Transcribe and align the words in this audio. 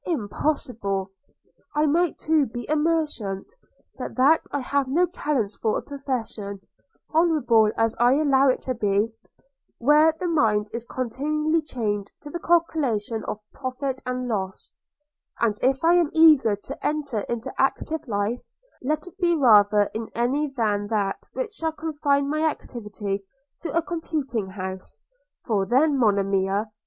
Impossible!– 0.07 1.11
I 1.75 1.85
might 1.85 2.17
too 2.17 2.47
be 2.47 2.65
a 2.65 2.75
merchant: 2.75 3.53
but 3.99 4.15
that 4.15 4.41
I 4.51 4.59
have 4.59 4.87
no 4.87 5.05
talents 5.05 5.55
for 5.57 5.77
a 5.77 5.81
profession, 5.83 6.59
honourable 7.13 7.69
as 7.77 7.95
I 7.99 8.13
allow 8.15 8.47
it 8.47 8.63
to 8.63 8.73
be, 8.73 9.13
where 9.77 10.11
the 10.19 10.27
mind 10.27 10.71
is 10.73 10.87
continually 10.87 11.61
chained 11.61 12.11
to 12.23 12.31
the 12.31 12.39
calculation 12.39 13.23
of 13.25 13.41
profit 13.53 14.01
and 14.03 14.27
loss; 14.27 14.73
and 15.39 15.55
if 15.61 15.83
I 15.83 15.93
am 15.93 16.09
to 16.09 16.77
enter 16.81 17.19
into 17.19 17.53
active 17.61 18.07
life, 18.07 18.43
let 18.81 19.05
it 19.05 19.15
be 19.19 19.35
rather 19.35 19.81
in 19.93 20.09
any 20.15 20.47
than 20.57 20.87
that 20.87 21.27
which 21.33 21.51
shall 21.51 21.73
confine 21.73 22.27
my 22.27 22.39
activity 22.41 23.23
to 23.59 23.71
a 23.77 23.83
compting 23.83 24.47
house– 24.49 24.97
For 25.45 25.67
then, 25.67 25.95
Monimia! 25.95 26.71